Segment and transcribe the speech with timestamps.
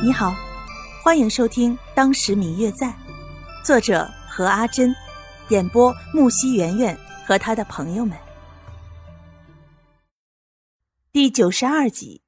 [0.00, 0.32] 你好，
[1.02, 2.86] 欢迎收听《当时明月在》，
[3.64, 4.94] 作者何阿珍，
[5.48, 8.16] 演播木西圆圆和他的朋友们。
[11.10, 12.22] 第九十二集，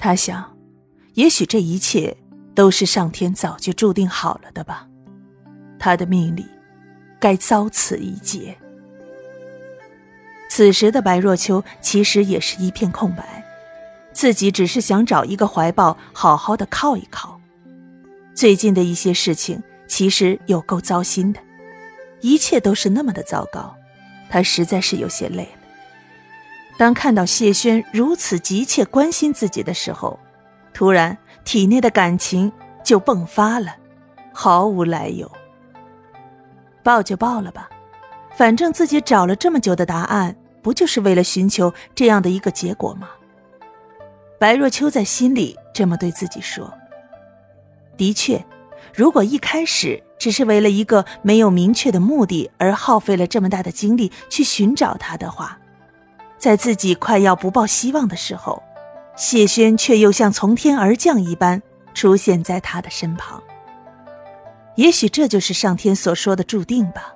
[0.00, 0.58] 他想，
[1.14, 2.16] 也许这一切
[2.56, 4.88] 都是上天早就注定好了的吧，
[5.78, 6.44] 他的命里
[7.20, 8.58] 该遭此一劫。
[10.50, 13.38] 此时的白若秋其实也是一片空白。
[14.12, 17.40] 自己只是想找一个怀抱，好好的靠一靠。
[18.34, 21.40] 最近的一些事情其实有够糟心的，
[22.20, 23.74] 一切都是那么的糟糕，
[24.30, 25.62] 他实在是有些累了。
[26.78, 30.18] 当看到谢轩如此急切关心自己的时候，
[30.72, 32.50] 突然体内的感情
[32.82, 33.76] 就迸发了，
[34.32, 35.30] 毫无来由。
[36.82, 37.68] 报就报了吧，
[38.34, 43.08] 反正自己找了这么久的答案，不就是为了寻求这样的一个结果吗？
[44.42, 46.74] 白若秋在心里这么对自己说
[47.96, 48.44] ：“的确，
[48.92, 55.60] 如果一开始只是为了一个没有明确的目的而耗费了这么大的精力去寻找他的话，
[56.38, 58.60] 在自己快要不抱希望的时候，
[59.14, 61.62] 谢轩却又像从天而降一般
[61.94, 63.40] 出现在他的身旁。
[64.74, 67.14] 也许这就是上天所说的注定吧。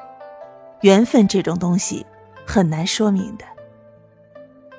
[0.83, 2.07] 缘分这种东西，
[2.47, 3.45] 很难说明的。”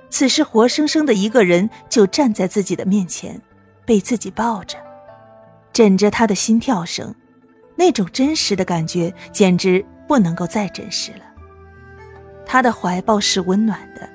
[0.09, 3.41] 此时，活生生的一个人就站在自己的面前，
[3.85, 4.77] 被自己抱着，
[5.73, 7.13] 枕着他的心跳声，
[7.75, 11.19] 那种真实的感觉简直不能够再真实了。
[12.45, 14.09] 他的怀抱是温暖的，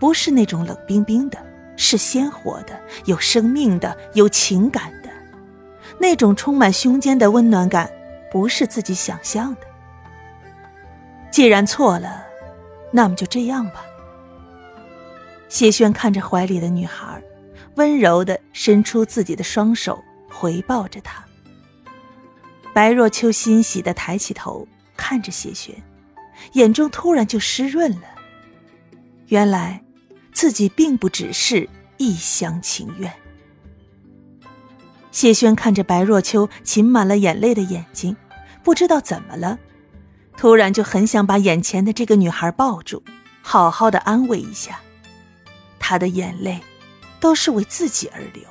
[0.00, 1.38] 不是那种冷冰冰的，
[1.76, 5.08] 是鲜活的、有生命的、有情感的，
[5.98, 7.88] 那种充满胸间的温暖感，
[8.32, 9.60] 不是自己想象的。
[11.30, 12.26] 既然错了，
[12.90, 13.84] 那么就这样吧。
[15.48, 17.22] 谢轩看着怀里的女孩，
[17.76, 21.24] 温柔的伸出自己的双手回抱着她。
[22.74, 25.74] 白若秋欣喜的抬起头看着谢轩，
[26.52, 28.02] 眼中突然就湿润了。
[29.28, 29.82] 原来，
[30.32, 33.12] 自己并不只是一厢情愿。
[35.10, 38.14] 谢轩看着白若秋噙满了眼泪的眼睛，
[38.62, 39.58] 不知道怎么了，
[40.36, 43.02] 突然就很想把眼前的这个女孩抱住，
[43.42, 44.78] 好好的安慰一下。
[45.88, 46.60] 他的眼泪，
[47.18, 48.42] 都是为自己而流。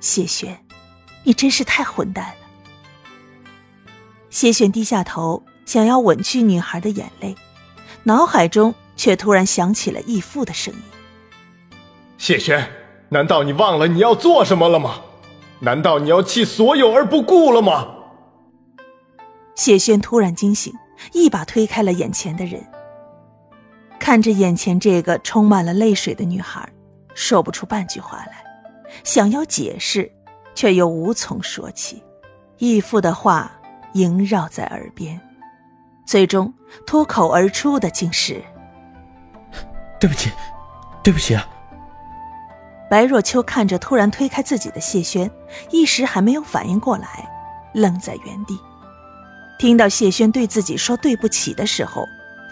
[0.00, 0.58] 谢轩，
[1.22, 3.54] 你真是太混蛋了。
[4.28, 7.36] 谢轩低下头，想要吻去女孩的眼泪，
[8.02, 10.80] 脑海中却突然响起了义父的声音
[12.18, 12.68] ：“谢轩，
[13.10, 15.00] 难道你忘了你要做什么了吗？
[15.60, 17.86] 难道你要弃所有而不顾了吗？”
[19.54, 20.74] 谢轩突然惊醒，
[21.12, 22.66] 一把推开了眼前的人。
[24.02, 26.68] 看着眼前这个充满了泪水的女孩，
[27.14, 28.44] 说不出半句话来，
[29.04, 30.10] 想要解释，
[30.56, 32.02] 却又无从说起。
[32.58, 33.52] 义父的话
[33.92, 35.20] 萦绕在耳边，
[36.04, 36.52] 最终
[36.84, 38.42] 脱口而出的竟是
[40.00, 40.32] ：“对不起，
[41.04, 41.48] 对不起啊！”
[42.90, 45.30] 白若秋看着突然推开自己的谢轩，
[45.70, 47.30] 一时还没有反应过来，
[47.72, 48.58] 愣在原地。
[49.60, 52.04] 听到谢轩对自己说对不起的时候，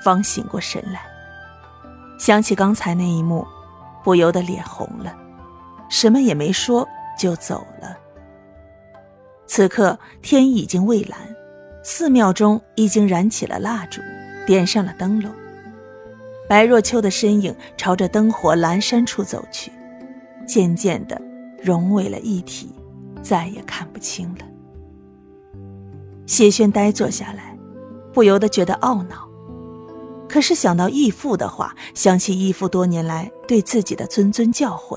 [0.04, 1.09] 方醒过神来。
[2.20, 3.46] 想起刚才那一幕，
[4.04, 5.16] 不由得脸红了，
[5.88, 6.86] 什么也没说
[7.18, 7.96] 就走了。
[9.46, 11.18] 此刻天已经蔚蓝，
[11.82, 14.02] 寺庙中已经燃起了蜡烛，
[14.46, 15.32] 点上了灯笼。
[16.46, 19.72] 白若秋的身影朝着灯火阑珊处走去，
[20.46, 21.18] 渐渐的
[21.62, 22.70] 融为了一体，
[23.22, 24.44] 再也看不清了。
[26.26, 27.56] 谢轩呆坐下来，
[28.12, 29.29] 不由得觉得懊恼。
[30.30, 34.96] 可是想到义父的话，想起义父多年来对自己的谆谆教诲，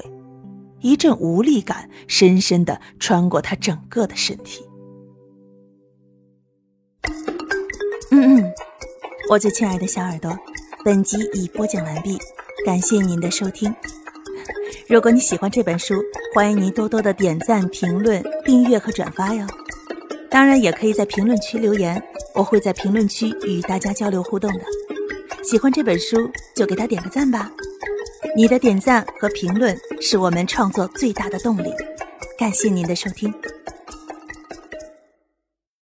[0.80, 4.64] 一阵无力感深深的穿过他整个的身体。
[8.12, 8.54] 嗯嗯，
[9.28, 10.38] 我最亲爱的小耳朵，
[10.86, 12.16] 本集已播讲完毕，
[12.64, 13.74] 感谢您的收听。
[14.88, 15.96] 如果你喜欢这本书，
[16.36, 19.48] 欢迎您多多的点赞、评论、订阅和转发哟。
[20.30, 22.00] 当然，也可以在评论区留言，
[22.36, 24.60] 我会在评论区与大家交流互动的。
[25.44, 27.52] 喜欢这本书，就给他点个赞吧。
[28.36, 31.70] 你的点赞和评论是我们创作最大的动力。
[32.38, 33.32] 感谢您的收听。